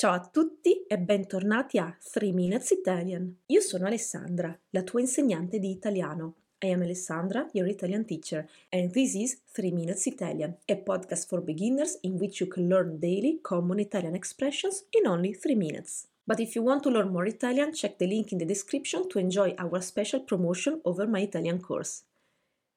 [0.00, 3.42] Ciao a tutti e bentornati a 3 Minutes Italian.
[3.44, 6.36] Io sono Alessandra, la tua insegnante di italiano.
[6.64, 11.42] I am Alessandra, your Italian teacher, and this is 3 Minutes Italian, a podcast for
[11.42, 16.06] beginners in which you can learn daily common Italian expressions in only 3 minutes.
[16.24, 19.18] But if you want to learn more Italian, check the link in the description to
[19.18, 22.04] enjoy our special promotion over my Italian course.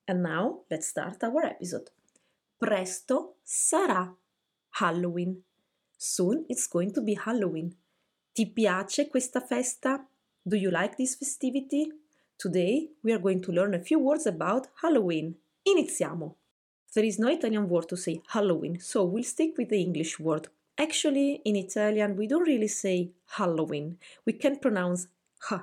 [0.10, 1.90] And now, let's start our episode.
[2.60, 4.14] Presto sarà
[4.72, 5.42] Halloween.
[6.06, 7.74] Soon it's going to be Halloween.
[8.34, 10.06] Ti piace questa festa?
[10.46, 11.94] Do you like this festivity?
[12.38, 15.36] Today we are going to learn a few words about Halloween.
[15.66, 16.36] Iniziamo!
[16.94, 20.50] There is no Italian word to say Halloween, so we'll stick with the English word.
[20.78, 23.98] Actually, in Italian, we don't really say Halloween.
[24.26, 25.08] We can pronounce
[25.50, 25.62] H.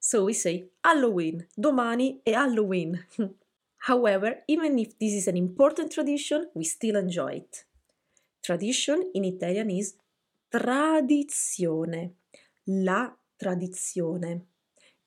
[0.00, 1.48] So we say Halloween.
[1.54, 3.04] Domani è Halloween.
[3.88, 7.66] However, even if this is an important tradition, we still enjoy it.
[8.42, 9.94] Tradition in Italian is
[10.48, 12.16] tradizione,
[12.64, 14.46] la tradizione.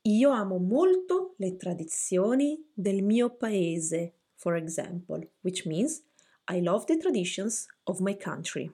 [0.04, 6.02] Io amo molto le tradizioni del mio paese, for example, which means
[6.50, 8.74] I love the traditions of my country.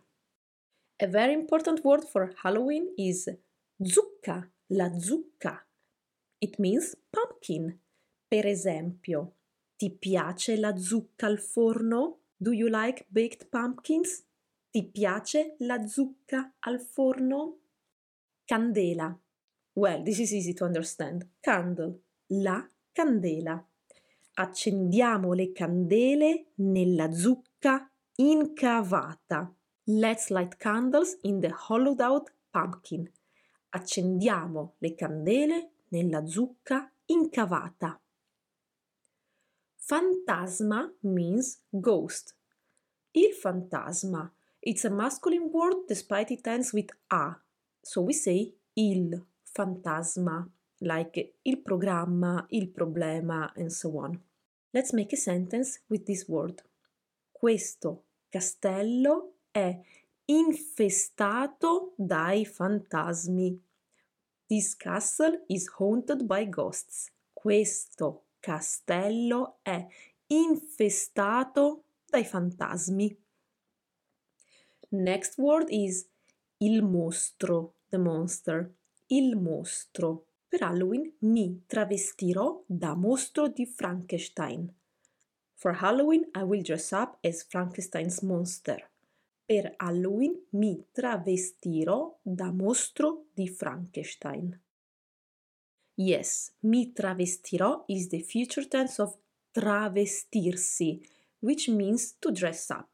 [0.98, 3.36] A very important word for Halloween is
[3.82, 5.66] zucca, la zucca.
[6.38, 7.80] It means pumpkin.
[8.27, 9.38] Per esempio,
[9.76, 12.20] ti piace la zucca al forno?
[12.38, 14.23] Do you like baked pumpkins?
[14.71, 17.58] Ti piace la zucca al forno?
[18.45, 19.14] Candela.
[19.73, 21.27] Well, this is easy to understand.
[21.42, 21.99] Candle.
[22.27, 23.61] La candela.
[24.36, 29.54] Accendiamo le candele nella zucca incavata.
[29.87, 33.11] Let's light candles in the hollowed out pumpkin.
[33.71, 37.99] Accendiamo le candele nella zucca incavata.
[39.76, 42.38] Fantasma means ghost.
[43.11, 44.33] Il fantasma
[44.64, 47.36] It's a masculine word despite it ends with a.
[47.83, 50.48] So we say il fantasma,
[50.82, 54.21] like il programma, il problema, and so on.
[54.71, 56.61] Let's make a sentence with this word.
[57.32, 59.80] Questo castello è
[60.26, 63.60] infestato dai fantasmi.
[64.45, 67.11] This castle is haunted by ghosts.
[67.33, 69.88] Questo castello è
[70.27, 73.17] infestato dai fantasmi.
[74.93, 76.05] Next word is
[76.57, 78.73] il mostro, the monster.
[79.07, 80.25] Il mostro.
[80.49, 84.69] Per Halloween mi travestirò da mostro di Frankenstein.
[85.55, 88.91] For Halloween I will dress up as Frankenstein's monster.
[89.45, 94.61] Per Halloween mi travestirò da mostro di Frankenstein.
[95.95, 99.17] Yes, mi travestirò is the future tense of
[99.52, 101.02] travestirsi,
[101.39, 102.89] which means to dress up.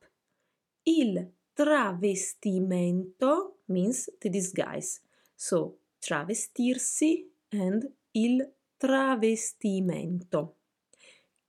[0.83, 5.01] Il travestimento means the disguise.
[5.35, 8.47] So, travestirsi and il
[8.78, 10.57] travestimento.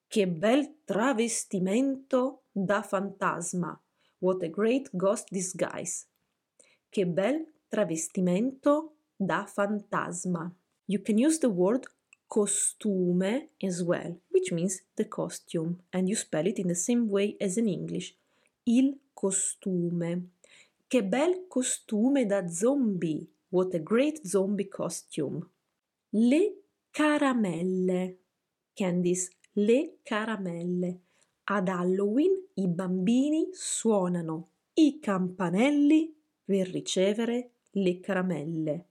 [0.09, 3.79] Che bel travestimento da fantasma.
[4.21, 6.07] What a great ghost disguise.
[6.89, 10.51] Che bel travestimento da fantasma.
[10.87, 11.87] You can use the word
[12.27, 17.37] costume as well, which means the costume, and you spell it in the same way
[17.39, 18.17] as in English.
[18.65, 20.29] Il costume.
[20.87, 23.29] Che bel costume da zombie!
[23.49, 25.45] What a great zombie costume!
[26.11, 28.19] Le caramelle.
[28.73, 31.01] Candice, le caramelle.
[31.51, 36.15] Ad Halloween i bambini suonano i campanelli
[36.45, 38.87] per ricevere le caramelle.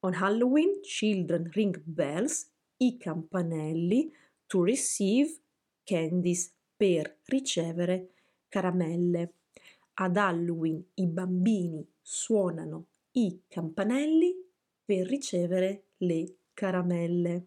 [0.00, 4.12] On Halloween, children ring bells, i campanelli,
[4.48, 5.38] to receive
[5.84, 8.10] candies, per ricevere
[8.48, 9.34] caramelle.
[9.94, 14.34] Ad Halloween i bambini suonano i campanelli
[14.84, 17.46] per ricevere le caramelle.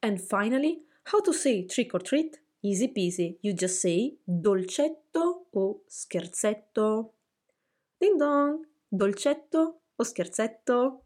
[0.00, 2.40] And finally, how to say trick or treat?
[2.60, 7.14] Easy peasy, you just say dolcetto o scherzetto.
[7.98, 11.02] Ding dong, dolcetto o scherzetto?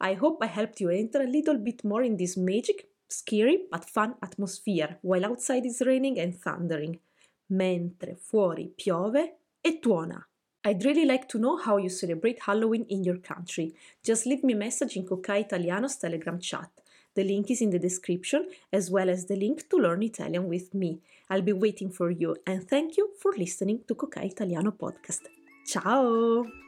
[0.00, 3.88] I hope I helped you enter a little bit more in this magic, scary but
[3.88, 7.00] fun atmosphere while outside is raining and thundering.
[7.46, 10.26] Mentre fuori piove e tuona.
[10.66, 13.74] I'd really like to know how you celebrate Halloween in your country.
[14.02, 16.70] Just leave me a message in Cocai Italiano's Telegram chat.
[17.14, 20.72] The link is in the description, as well as the link to learn Italian with
[20.72, 21.00] me.
[21.28, 25.22] I'll be waiting for you and thank you for listening to Cocai Italiano podcast.
[25.66, 26.63] Ciao!